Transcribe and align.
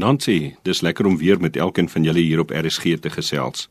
Nancy, 0.00 0.54
dis 0.64 0.80
lekker 0.80 1.06
om 1.06 1.18
weer 1.20 1.40
met 1.40 1.56
elkeen 1.56 1.88
van 1.88 2.06
julle 2.06 2.22
hier 2.24 2.40
op 2.40 2.52
RSG 2.56 2.96
te 3.04 3.10
gesels. 3.12 3.68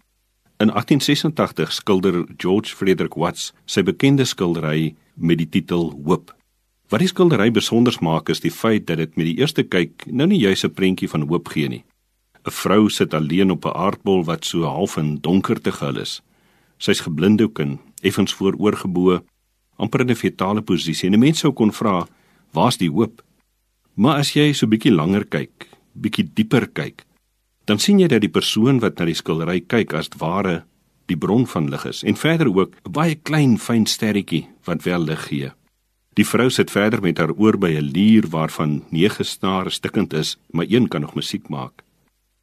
In 0.62 0.70
1886 0.70 1.72
skilder 1.74 2.26
George 2.38 2.76
Frederick 2.76 3.16
Watts 3.18 3.54
sy 3.66 3.82
bekende 3.84 4.26
skildery 4.30 4.94
met 5.16 5.40
die 5.42 5.50
titel 5.50 5.90
Hoop. 6.06 6.36
Wat 6.94 7.02
die 7.02 7.10
skildery 7.10 7.50
besonder 7.56 7.98
maak 8.06 8.30
is 8.30 8.44
die 8.46 8.54
feit 8.54 8.86
dat 8.92 9.02
dit 9.02 9.18
met 9.18 9.26
die 9.26 9.38
eerste 9.42 9.66
kyk 9.66 10.06
nou 10.06 10.28
nie 10.30 10.42
juis 10.42 10.66
'n 10.66 10.74
prentjie 10.74 11.10
van 11.10 11.26
hoop 11.26 11.48
gee 11.48 11.70
nie. 11.70 11.84
'n 12.46 12.52
Vrou 12.52 12.90
sit 12.90 13.14
alleen 13.14 13.52
op 13.52 13.66
'n 13.66 13.74
aardbol 13.74 14.24
wat 14.26 14.46
so 14.46 14.64
half 14.64 14.98
in 14.98 15.18
donkerte 15.22 15.72
gehul 15.72 15.98
is. 15.98 16.22
Sy's 16.78 17.02
geblindoek 17.02 17.60
en 17.60 17.80
effens 18.02 18.34
vooroorgebo, 18.34 19.24
amper 19.78 20.02
in 20.02 20.10
'n 20.10 20.16
fetale 20.16 20.62
posisie. 20.62 21.10
En 21.10 21.20
mense 21.20 21.40
sou 21.40 21.54
kon 21.54 21.72
vra, 21.72 22.08
"Waar's 22.54 22.78
die 22.78 22.92
hoop?" 22.92 23.24
Maar 23.96 24.18
as 24.18 24.34
jy 24.34 24.54
so 24.54 24.68
bietjie 24.68 24.92
langer 24.92 25.26
kyk, 25.26 25.69
bietjie 26.02 26.30
dieper 26.34 26.68
kyk, 26.68 27.06
dan 27.66 27.80
sien 27.80 28.00
jy 28.00 28.08
dat 28.08 28.22
die 28.22 28.34
persoon 28.34 28.80
wat 28.80 29.00
na 29.00 29.06
die 29.06 29.18
skildery 29.18 29.60
kyk 29.62 29.94
as 29.94 30.10
ware 30.18 30.64
die 31.10 31.18
bron 31.18 31.46
van 31.48 31.70
lig 31.70 31.86
is 31.86 32.04
en 32.04 32.16
verder 32.16 32.50
ook 32.50 32.76
'n 32.86 32.92
baie 32.92 33.16
klein 33.16 33.58
fyn 33.58 33.86
sterretjie 33.86 34.48
wat 34.66 34.84
wel 34.84 35.04
lig 35.04 35.28
gee. 35.28 35.52
Die 36.14 36.26
vrou 36.26 36.50
sit 36.50 36.72
verder 36.72 37.02
met 37.02 37.18
haar 37.18 37.32
oor 37.32 37.58
by 37.58 37.72
'n 37.78 37.92
lier 37.96 38.28
waarvan 38.28 38.84
nege 38.90 39.24
snare 39.24 39.70
stikkend 39.70 40.14
is, 40.14 40.38
maar 40.52 40.66
een 40.70 40.88
kan 40.88 41.02
nog 41.02 41.16
musiek 41.16 41.50
maak. 41.50 41.84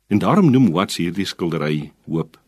En 0.09 0.19
daarom 0.19 0.51
noem 0.51 0.71
Watts 0.71 0.97
hierdie 0.97 1.27
skildery 1.27 1.93
hoop. 2.07 2.39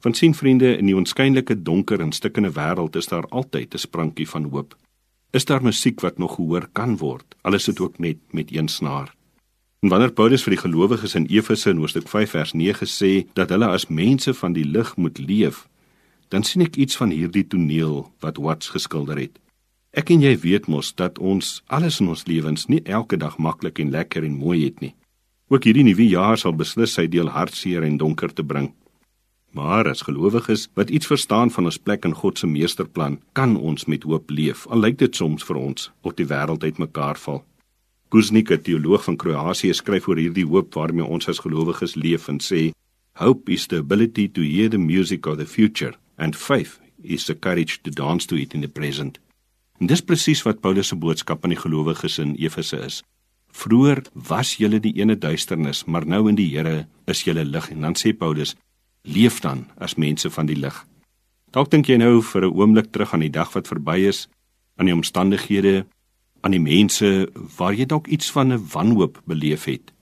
Van 0.00 0.14
sien 0.14 0.34
vriende 0.34 0.76
in 0.76 0.86
die 0.86 0.96
onskynlike 0.96 1.62
donker 1.62 2.00
en 2.00 2.12
stikkende 2.12 2.52
wêreld 2.52 2.96
is 2.96 3.06
daar 3.06 3.28
altyd 3.28 3.74
'n 3.74 3.78
sprankie 3.78 4.28
van 4.28 4.44
hoop. 4.44 4.76
Is 5.30 5.44
daar 5.44 5.62
musiek 5.62 6.00
wat 6.00 6.18
nog 6.18 6.34
gehoor 6.34 6.68
kan 6.72 6.96
word, 6.96 7.34
al 7.42 7.54
is 7.54 7.64
dit 7.64 7.80
ook 7.80 7.98
net 7.98 8.16
met 8.30 8.56
een 8.56 8.68
snaar. 8.68 9.14
En 9.82 9.88
wanneer 9.88 10.12
Paulus 10.14 10.44
vir 10.46 10.54
die 10.54 10.60
gelowiges 10.62 11.16
in 11.18 11.24
Efese 11.26 11.72
in 11.72 11.80
Hoofstuk 11.82 12.06
5 12.06 12.30
vers 12.36 12.52
9 12.54 12.86
sê 12.86 13.08
dat 13.34 13.50
hulle 13.50 13.66
as 13.66 13.88
mense 13.90 14.30
van 14.38 14.54
die 14.54 14.62
lig 14.62 14.92
moet 14.94 15.18
leef, 15.18 15.64
dan 16.30 16.46
sien 16.46 16.62
ek 16.62 16.78
iets 16.78 16.94
van 17.00 17.10
hierdie 17.10 17.42
toneel 17.42 18.04
wat 18.22 18.38
Watts 18.38 18.70
geskilder 18.70 19.18
het. 19.18 19.40
Ek 19.90 20.14
en 20.14 20.22
jy 20.22 20.36
weet 20.44 20.70
mos 20.70 20.92
dat 20.94 21.18
ons 21.18 21.50
alles 21.66 21.98
in 21.98 22.12
ons 22.14 22.22
lewens 22.30 22.68
nie 22.70 22.78
elke 22.86 23.18
dag 23.18 23.40
maklik 23.42 23.82
en 23.82 23.90
lekker 23.90 24.22
en 24.22 24.38
mooi 24.38 24.62
het 24.62 24.78
nie. 24.86 24.94
Ook 25.50 25.66
hierdie 25.66 25.88
nuwe 25.90 26.06
jaar 26.06 26.38
sal 26.38 26.54
beslis 26.54 26.94
sy 26.94 27.08
deel 27.10 27.34
hartseer 27.34 27.82
en 27.82 27.98
donker 27.98 28.30
te 28.30 28.46
bring. 28.46 28.70
Maar 29.50 29.90
as 29.90 30.06
gelowiges 30.06 30.68
wat 30.78 30.94
iets 30.94 31.10
verstaan 31.10 31.50
van 31.50 31.66
ons 31.66 31.82
plek 31.82 32.06
in 32.06 32.14
God 32.14 32.38
se 32.38 32.46
meesterplan, 32.46 33.18
kan 33.34 33.58
ons 33.58 33.90
met 33.90 34.06
hoop 34.06 34.30
leef. 34.30 34.62
Al 34.70 34.86
lyk 34.86 35.02
dit 35.02 35.16
soms 35.16 35.42
vir 35.42 35.58
ons 35.58 35.90
of 36.06 36.14
die 36.14 36.30
wêreld 36.30 36.62
uitmekaar 36.62 37.18
val. 37.18 37.42
Kuznik, 38.12 38.50
'n 38.50 38.60
teoloog 38.60 39.04
van 39.04 39.16
Kroasie, 39.16 39.72
skryf 39.72 40.06
oor 40.08 40.18
hierdie 40.20 40.44
hoop 40.44 40.74
waarmee 40.76 41.04
ons 41.04 41.28
as 41.28 41.38
gelowiges 41.40 41.94
leef 41.94 42.28
en 42.28 42.40
sê: 42.44 42.72
"Hope 43.16 43.52
is 43.52 43.66
the 43.66 43.78
ability 43.78 44.28
to 44.28 44.42
hear 44.42 44.68
the 44.68 44.78
music 44.78 45.26
of 45.26 45.38
the 45.38 45.46
future 45.46 45.94
and 46.18 46.36
faith 46.36 46.78
is 47.02 47.24
the 47.24 47.34
courage 47.34 47.80
to 47.82 47.90
dance 47.90 48.26
to 48.26 48.36
it 48.36 48.54
in 48.54 48.60
the 48.60 48.68
present." 48.68 49.18
En 49.80 49.86
dis 49.86 50.00
presies 50.00 50.42
wat 50.42 50.60
Paulus 50.60 50.88
se 50.88 50.96
boodskap 50.96 51.44
aan 51.44 51.54
die 51.54 51.58
gelowiges 51.58 52.18
in 52.18 52.36
Efese 52.36 52.84
is. 52.84 53.02
Vroer 53.50 54.02
was 54.12 54.56
julle 54.56 54.80
die 54.80 54.94
ene 55.00 55.16
duisternis, 55.18 55.84
maar 55.84 56.06
nou 56.06 56.28
in 56.28 56.34
die 56.34 56.50
Here 56.56 56.86
is 57.06 57.24
julle 57.24 57.44
lig 57.44 57.70
en 57.70 57.80
dan 57.80 57.94
sê 57.94 58.12
Paulus: 58.12 58.54
"Leef 59.02 59.40
dan 59.40 59.70
as 59.78 59.94
mense 59.94 60.30
van 60.30 60.46
die 60.46 60.56
lig." 60.56 60.84
Dalk 61.50 61.70
dink 61.70 61.86
jy 61.86 61.96
nou 61.96 62.22
vir 62.22 62.44
'n 62.44 62.52
oomblik 62.52 62.92
terug 62.92 63.14
aan 63.14 63.24
die 63.24 63.30
dag 63.30 63.52
wat 63.52 63.68
verby 63.68 63.98
is, 64.08 64.28
aan 64.76 64.86
die 64.86 64.94
omstandighede 64.94 65.86
aan 66.42 66.54
die 66.54 66.62
mense 66.62 67.08
waar 67.56 67.74
jy 67.74 67.86
dalk 67.86 68.06
iets 68.06 68.30
van 68.34 68.52
'n 68.52 68.66
wanhoop 68.74 69.22
beleef 69.24 69.64
het. 69.64 69.92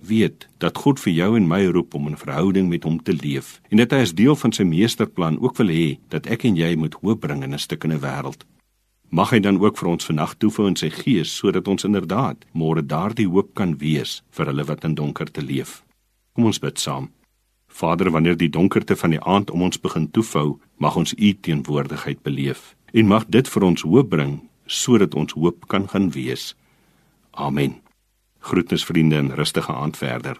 Weet 0.00 0.48
dat 0.58 0.78
God 0.78 1.00
vir 1.00 1.12
jou 1.12 1.36
en 1.36 1.48
my 1.48 1.64
roep 1.66 1.94
om 1.94 2.08
'n 2.08 2.16
verhouding 2.16 2.68
met 2.68 2.84
hom 2.84 3.02
te 3.02 3.12
leef 3.12 3.60
en 3.68 3.76
dat 3.76 3.90
hy 3.90 3.98
as 3.98 4.14
deel 4.14 4.36
van 4.36 4.52
sy 4.52 4.62
meesterplan 4.62 5.40
ook 5.40 5.56
wil 5.56 5.68
hê 5.68 5.98
dat 6.08 6.26
ek 6.26 6.44
en 6.44 6.56
jy 6.56 6.76
moet 6.76 6.94
hoop 6.94 7.20
bring 7.20 7.42
in 7.42 7.54
'n 7.54 7.58
stukkende 7.58 7.98
wêreld. 7.98 8.44
Mag 9.08 9.30
hy 9.30 9.40
dan 9.40 9.58
ook 9.58 9.78
vir 9.78 9.88
ons 9.88 10.04
vandag 10.04 10.34
toefou 10.34 10.66
in 10.66 10.76
sy 10.76 10.90
gees 10.90 11.36
sodat 11.36 11.68
ons 11.68 11.84
inderdaad 11.84 12.36
môre 12.52 12.86
daardie 12.86 13.28
hoop 13.28 13.54
kan 13.54 13.78
wees 13.78 14.22
vir 14.30 14.46
hulle 14.46 14.64
wat 14.64 14.84
in 14.84 14.94
donkerte 14.94 15.42
leef. 15.42 15.84
Kom 16.32 16.44
ons 16.44 16.58
bid 16.58 16.78
saam. 16.78 17.10
Vader, 17.66 18.10
wanneer 18.10 18.36
die 18.36 18.50
donkerte 18.50 18.96
van 18.96 19.10
die 19.10 19.20
aand 19.20 19.50
om 19.50 19.62
ons 19.62 19.80
begin 19.80 20.10
toefou, 20.10 20.58
mag 20.76 20.96
ons 20.96 21.14
u 21.18 21.32
teenwoordigheid 21.40 22.22
beleef 22.22 22.76
en 22.92 23.06
mag 23.06 23.26
dit 23.26 23.48
vir 23.48 23.62
ons 23.62 23.82
hoop 23.82 24.08
bring 24.08 24.49
sodat 24.70 25.14
ons 25.18 25.34
hoop 25.34 25.66
kan 25.66 25.88
gaan 25.90 26.10
wees. 26.14 26.54
Amen. 27.30 27.80
Groetnis 28.38 28.84
vriende 28.84 29.16
en 29.16 29.34
rustige 29.34 29.72
aand 29.72 29.96
verder. 29.96 30.38